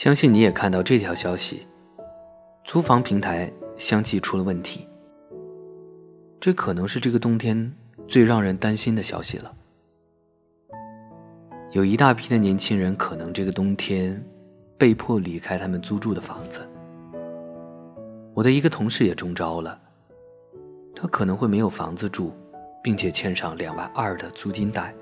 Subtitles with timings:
[0.00, 1.66] 相信你也看到这条消息：
[2.64, 4.88] 租房平台相继出了问题。
[6.40, 7.70] 这可能是这个冬天
[8.08, 9.54] 最让人担心的消息了。
[11.72, 14.24] 有一大批的年轻人可能这个冬天
[14.78, 16.60] 被迫离开他们租住的房子。
[18.32, 19.78] 我的一个同事也中招了，
[20.96, 22.32] 他可能会没有房子住，
[22.82, 24.94] 并且欠上两万二的租金贷。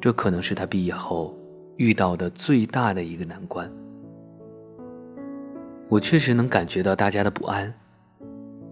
[0.00, 1.36] 这可能是他毕业后
[1.82, 3.68] 遇到的最大的一个难关。
[5.88, 7.74] 我确实能感觉到大家的不安。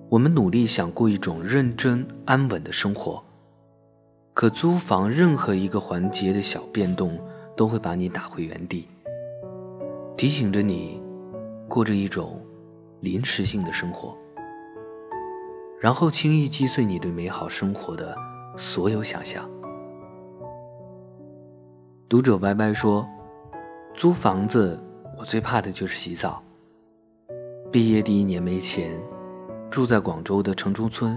[0.08, 3.20] 我们努力想过一种认真安稳的生活，
[4.32, 7.18] 可租房任何一个环节的小变动
[7.56, 8.86] 都会把你打回原地，
[10.16, 11.02] 提醒着你
[11.68, 12.40] 过着一种
[13.00, 14.16] 临时性的生活，
[15.80, 18.16] 然后轻易击碎你对美好生活的
[18.56, 19.50] 所有想象。
[22.10, 23.08] 读者歪歪说
[23.94, 24.76] ：“租房子，
[25.16, 26.42] 我最怕的就是洗澡。
[27.70, 29.00] 毕业第一年没钱，
[29.70, 31.16] 住在广州的城中村，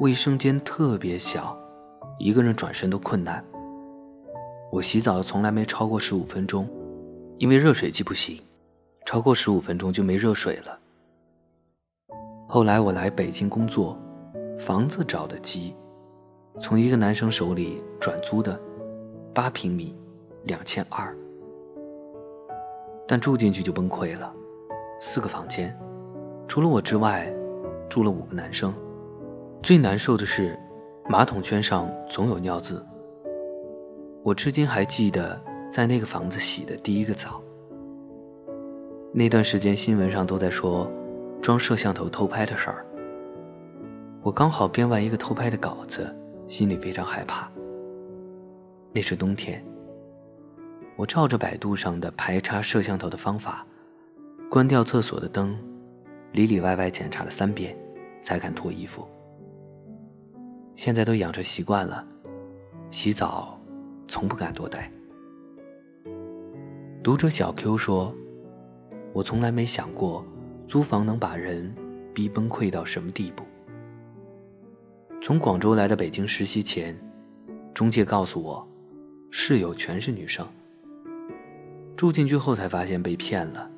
[0.00, 1.54] 卫生间特别小，
[2.18, 3.44] 一个人转身都困难。
[4.72, 6.66] 我洗澡从来没超过十五分钟，
[7.36, 8.42] 因为热水器不行，
[9.04, 10.78] 超过十五分钟就没热水了。
[12.48, 14.00] 后来我来北京工作，
[14.58, 15.76] 房子找的急，
[16.58, 18.58] 从一个男生手里转租的。”
[19.32, 19.94] 八平米，
[20.44, 21.16] 两千二，
[23.06, 24.32] 但住进去就崩溃了。
[25.00, 25.76] 四个房间，
[26.48, 27.32] 除了我之外，
[27.88, 28.74] 住了五个男生。
[29.62, 30.58] 最难受的是，
[31.08, 32.84] 马桶圈上总有尿渍。
[34.22, 37.40] 我至今还记得在那个房子洗的第一个澡。
[39.12, 40.90] 那段时间新闻上都在说
[41.40, 42.84] 装摄像头偷拍的事儿。
[44.22, 46.14] 我刚好编完一个偷拍的稿子，
[46.48, 47.50] 心里非常害怕。
[48.92, 49.64] 那是冬天。
[50.96, 53.66] 我照着百度上的排查摄像头的方法，
[54.50, 55.58] 关掉厕所的灯，
[56.32, 57.76] 里里外外检查了三遍，
[58.20, 59.06] 才敢脱衣服。
[60.74, 62.06] 现在都养成习惯了，
[62.90, 63.58] 洗澡
[64.08, 64.90] 从不敢多待。
[67.02, 68.14] 读者小 Q 说
[69.14, 70.24] ：“我从来没想过，
[70.66, 71.74] 租房能把人
[72.12, 73.44] 逼崩溃到什么地步。
[75.22, 76.94] 从广州来到北京实习前，
[77.72, 78.66] 中介告诉我。”
[79.30, 80.46] 室友全是女生。
[81.96, 83.70] 住进去后才发现被骗了，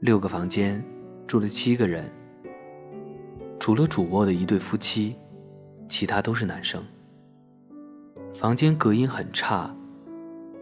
[0.00, 0.82] 六个房间
[1.26, 2.10] 住了七个人，
[3.60, 5.14] 除了主卧的一对夫妻，
[5.88, 6.82] 其他都是男生。
[8.34, 9.72] 房间隔音很差，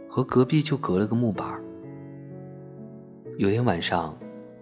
[0.09, 1.61] 和隔壁就隔了个木板。
[3.39, 4.15] 有天晚上，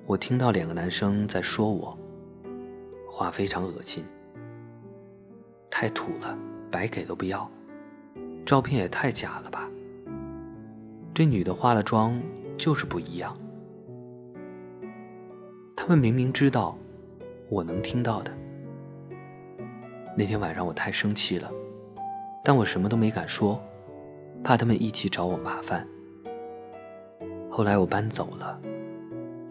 [0.06, 1.98] 我听到两个男生在说我，
[3.10, 4.04] 话非常恶心，
[5.70, 6.38] 太土了，
[6.70, 7.50] 白给都不要。
[8.44, 9.68] 照片也太假了吧！
[11.14, 12.20] 这女的化了妆
[12.56, 13.36] 就是不一样。
[15.76, 16.76] 他们明明知道
[17.48, 18.32] 我能听到的。
[20.16, 21.50] 那天晚上我太生气了，
[22.44, 23.62] 但我什么都没敢说，
[24.42, 25.86] 怕他们一起找我麻烦。
[27.48, 28.60] 后来我搬走了，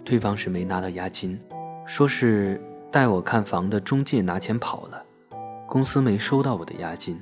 [0.06, 1.40] 退房时没拿到押金，
[1.86, 2.62] 说是
[2.92, 5.04] 带我看房的中介拿钱跑了，
[5.66, 7.20] 公司没收到我的押金。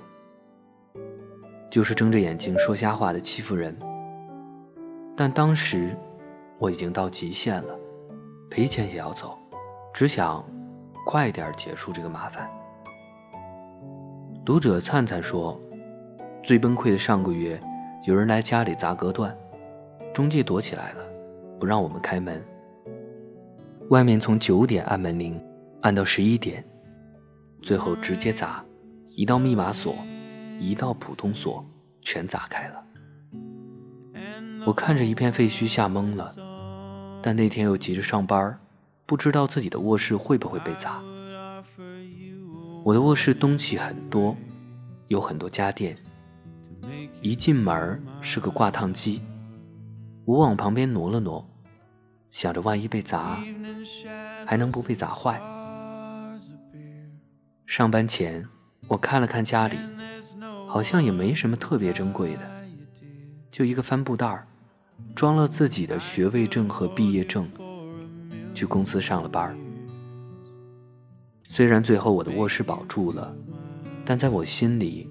[1.77, 3.77] 就是睁着眼睛说瞎话的欺负人。
[5.15, 5.95] 但当时
[6.57, 7.79] 我已经到极限了，
[8.49, 9.37] 赔钱也要走，
[9.93, 10.43] 只想
[11.05, 12.49] 快点结束这个麻烦。
[14.43, 15.55] 读者灿灿说，
[16.41, 17.61] 最崩溃的上个月，
[18.07, 19.37] 有人来家里砸隔断，
[20.11, 21.03] 中介躲起来了，
[21.59, 22.43] 不让我们开门。
[23.89, 25.39] 外面从九点按门铃，
[25.81, 26.65] 按到十一点，
[27.61, 28.65] 最后直接砸，
[29.09, 29.93] 一道密码锁。
[30.59, 31.65] 一道普通锁
[32.01, 32.83] 全砸开了，
[34.65, 36.33] 我看着一片废墟吓懵了，
[37.21, 38.59] 但那天又急着上班，
[39.05, 41.01] 不知道自己的卧室会不会被砸。
[42.83, 44.35] 我的卧室东西很多，
[45.09, 45.95] 有很多家电，
[47.21, 49.21] 一进门是个挂烫机，
[50.25, 51.45] 我往旁边挪了挪，
[52.31, 53.37] 想着万一被砸，
[54.45, 55.41] 还能不被砸坏。
[57.65, 58.47] 上班前
[58.87, 59.77] 我看了看家里。
[60.67, 62.41] 好像也没什么特别珍贵的，
[63.49, 64.45] 就一个帆布袋儿，
[65.15, 67.47] 装了自己的学位证和毕业证，
[68.53, 69.55] 去公司上了班儿
[71.45, 73.33] 虽然最后我的卧室保住了，
[74.05, 75.09] 但在我心里，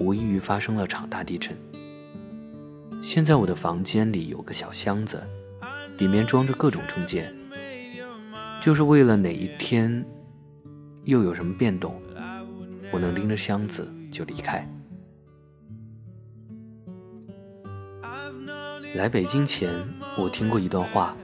[0.00, 1.56] 无异于发生了场大地震。
[3.00, 5.22] 现在我的房间里有个小箱子，
[5.98, 7.32] 里面装着各种证件，
[8.60, 10.04] 就是为了哪一天
[11.04, 11.94] 又有什么变动，
[12.92, 14.68] 我能拎着箱子就离开。
[18.96, 19.70] 来北京前，
[20.16, 21.14] 我听过一段话：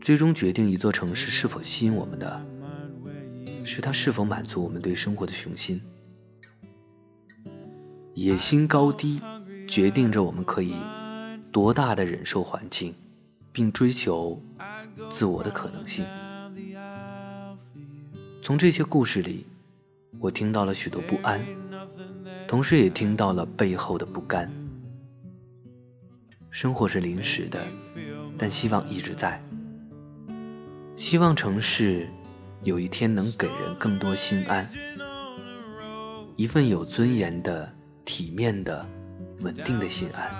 [0.00, 2.44] 最终决定一座城市是否吸引我们的，
[3.64, 5.80] 是它是否满足我们对生活的雄心。
[8.14, 9.20] 野心高低，
[9.68, 10.74] 决定着我们可以
[11.52, 12.92] 多大的忍受环境，
[13.52, 14.42] 并追求
[15.10, 16.04] 自我的可能性。
[18.42, 19.46] 从这些故事里，
[20.18, 21.40] 我听到了许多不安，
[22.48, 24.50] 同时也听到了背后的不甘。
[26.50, 27.60] 生活是临时的，
[28.36, 29.42] 但希望一直在。
[30.96, 32.08] 希望城市
[32.62, 34.68] 有一天能给人更多心安，
[36.36, 37.72] 一份有尊严的、
[38.04, 38.84] 体面的、
[39.40, 40.30] 稳定的心安，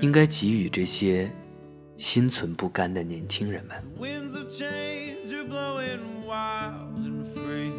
[0.00, 1.30] 应该给予这些
[1.96, 3.82] 心存不甘的年轻人们。
[6.28, 7.72] wild and free.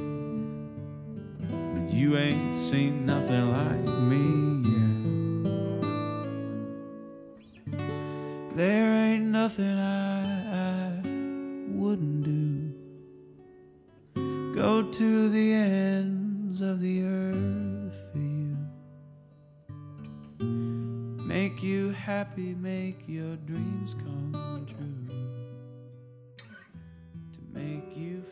[1.87, 4.48] You ain't seen nothing like me
[9.59, 11.01] nothing I, I
[11.71, 12.73] wouldn't do.
[14.55, 18.57] Go to the ends of the earth for you.
[20.39, 25.05] Make you happy, make your dreams come true.
[26.37, 28.23] To make you